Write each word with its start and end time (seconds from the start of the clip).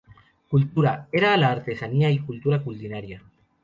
Cultura: 0.49 1.07
era 1.11 1.37
la 1.37 1.51
artesanía 1.51 2.09
y 2.09 2.17
Cultura 2.17 2.63
culinaria. 2.63 3.21